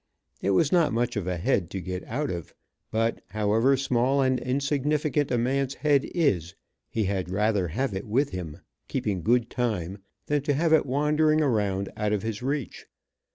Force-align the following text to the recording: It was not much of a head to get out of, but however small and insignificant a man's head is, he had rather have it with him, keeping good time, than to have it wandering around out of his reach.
It 0.41 0.49
was 0.49 0.71
not 0.71 0.91
much 0.93 1.15
of 1.15 1.27
a 1.27 1.37
head 1.37 1.69
to 1.69 1.79
get 1.79 2.03
out 2.07 2.31
of, 2.31 2.55
but 2.89 3.21
however 3.27 3.77
small 3.77 4.19
and 4.19 4.39
insignificant 4.39 5.29
a 5.29 5.37
man's 5.37 5.75
head 5.75 6.05
is, 6.05 6.55
he 6.89 7.03
had 7.03 7.29
rather 7.29 7.67
have 7.67 7.93
it 7.93 8.07
with 8.07 8.31
him, 8.31 8.61
keeping 8.87 9.21
good 9.21 9.51
time, 9.51 9.99
than 10.25 10.41
to 10.41 10.55
have 10.55 10.73
it 10.73 10.87
wandering 10.87 11.39
around 11.41 11.89
out 11.95 12.13
of 12.13 12.23
his 12.23 12.41
reach. 12.41 12.87